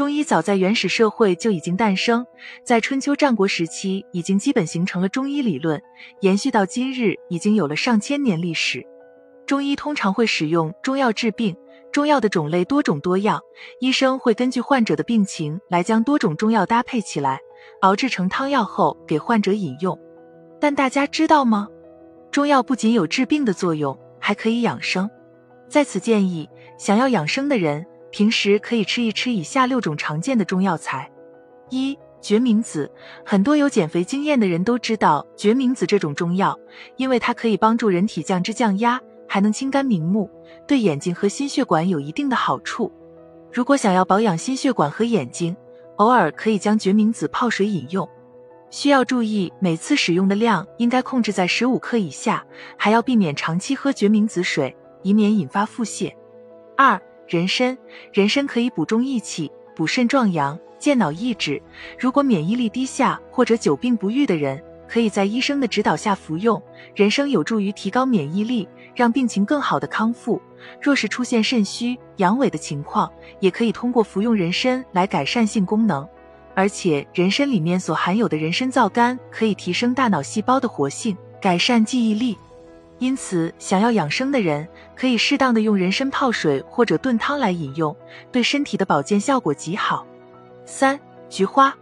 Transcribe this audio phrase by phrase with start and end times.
[0.00, 2.26] 中医早在原始社会就已经诞生，
[2.64, 5.78] 在春秋战国时期已经基本形成了中医理论，
[6.22, 8.82] 延续到今日已经有了上千年历史。
[9.44, 11.54] 中医通常会使用中药治病，
[11.92, 13.42] 中药的种类多种多样，
[13.78, 17.38] 医生会根据患者的病情来将多种中药搭配起来，
[17.82, 20.00] 熬制成汤药后给患者饮用。
[20.58, 21.68] 但大家知道吗？
[22.30, 25.10] 中药不仅有治病的作用，还可以养生。
[25.68, 26.48] 在此建议，
[26.78, 27.84] 想要养生的人。
[28.10, 31.10] 平时可以吃一吃以下六种常见的中药材：
[31.70, 32.90] 一、决明子。
[33.24, 36.58] 很多有减肥经验的人都知道决明子这种中药，
[36.96, 40.28] 因为它可以帮助人体降脂降压，还能清肝明目，
[40.66, 42.92] 对眼睛和心血管有一定的好处。
[43.52, 45.56] 如果想要保养心血管和眼睛，
[45.96, 48.08] 偶尔可以将决明子泡水饮用。
[48.70, 52.44] 需要注意，每次使用的量应该控制在十五克以下，
[52.76, 56.12] 还要避免长期喝决明子水，以免引发腹泻。
[56.76, 57.00] 二。
[57.30, 57.78] 人参，
[58.12, 61.62] 人参可以补中益气、补肾壮阳、健脑益智。
[61.96, 66.60] 如果免疫力低下或者久病不愈的人，可以在医生的指导下服用
[66.92, 70.42] 人参，有助于提高免疫力，让病情更好的康复。
[70.82, 76.04] 若是出现肾虚、阳痿的情况，也可以通过服用人参来改善性功能。
[76.56, 82.36] 而且，人参里面所含有的人参皂苷可以提升大脑细胞的活性，改善记忆力。
[83.00, 87.96] 因此，想要养生的人可以适当的用人参泡水或者炖汤来饮用，
[88.30, 90.06] 对身体的保健效果极好。
[90.66, 91.74] 三、菊花，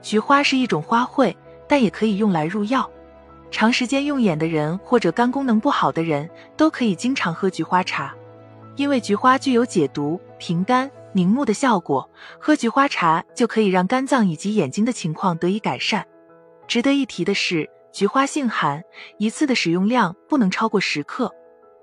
[0.00, 1.34] 菊花是一种花卉，
[1.66, 2.88] 但也可以用来入药。
[3.50, 8.14] 长时间用眼的人或者肝功能不好的人都可以经常喝菊花茶，
[8.76, 16.06] 因为菊花具有解毒、平肝、明目的效果，喝菊花茶就可以让肝脏以及眼睛的情况得以改善。
[16.68, 17.68] 值得一提的是。
[17.92, 18.82] 菊花性寒，
[19.18, 21.30] 一次的使用量不能超过十克。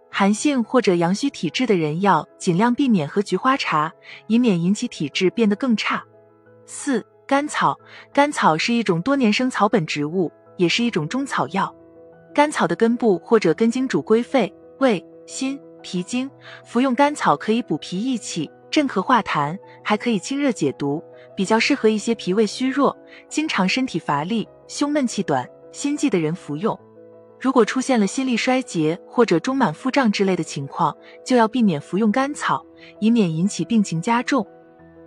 [0.10, 3.94] 寒性或者阳虚体质的人要尽量避免喝菊花茶，
[4.26, 6.04] 以免引起体质变得更差。
[6.66, 7.78] 四、甘草，
[8.12, 11.74] 甘草是一种多年生草本植物，也是一种中草药。
[12.34, 16.30] 甘草的根部或者根茎主归肺、胃、心、脾经，
[16.66, 21.04] 服用甘草可以补脾益气、镇咳化痰，还可以清热解毒，
[21.36, 22.98] 比较适合一些脾胃虚弱、
[23.30, 25.48] 经常身体乏力、胸闷气短。
[25.72, 26.78] 心悸的人服用，
[27.40, 32.66] 如果出现了心力衰竭或者中满腹胀之类的情况，就要避免服用甘草，
[33.00, 34.46] 以免引起病情加重。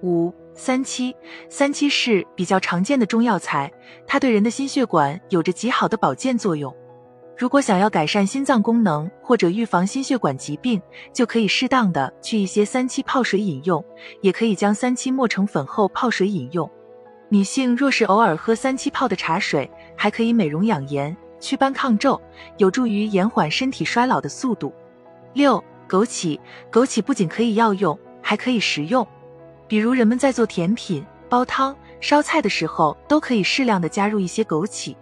[0.02, 1.14] 五、三七，
[1.48, 3.72] 三七是比较常见的中药材，
[4.06, 6.74] 它对人的心血管有着极好的保健作用。
[7.36, 10.80] 如果想要改善心脏功能或者预防心血管疾病，
[11.12, 13.84] 就可以适当的去一些三七泡水饮用，
[14.20, 16.70] 也可以将三七磨成粉后泡水饮用。
[17.32, 22.20] 女性若是偶尔喝三七泡的茶水，还可以美容养颜、祛斑抗皱，
[22.58, 24.70] 有助于延缓身体衰老的速度。
[25.32, 26.38] 六、枸杞，
[26.70, 29.08] 枸杞不仅可以药用，还可以食用。
[29.66, 34.94] 比如人们在做甜品、煲汤、烧菜的时候，都可以适量的加入一些枸杞。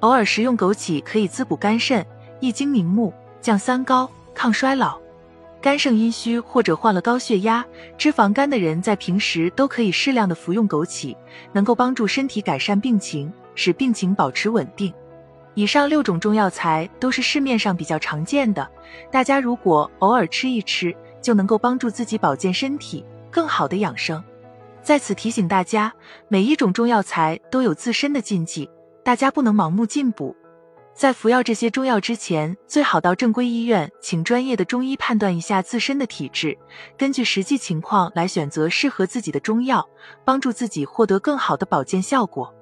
[0.00, 2.04] 偶尔食用枸杞可以滋补肝肾、
[2.40, 4.98] 益精明目、降三高、抗衰老。
[5.62, 7.64] 肝肾阴虚或者患了高血压、
[7.98, 11.14] 脂肪肝的人，在平时都可以适量的服用枸杞，
[11.52, 14.92] 能够帮助身体改善病情，使病情保持稳定。
[15.54, 18.66] 以上六种中药材都是市面上比较常见的，
[19.10, 24.22] 大家如果偶尔吃一吃，就能够帮助自己保健身体，更好的养生。
[24.82, 25.92] 在此提醒大家，
[26.28, 28.70] 每一种中药材都有自身的禁忌，
[29.04, 30.34] 大家不能盲目进补。
[31.00, 36.58] 在服药这些中药之前，最好到正规医院请专业的中医判断一下自身的体质，
[36.98, 39.82] 根据实际情况来选择适合自己的中药，
[40.26, 42.54] 帮助自己获得更好的保健效果。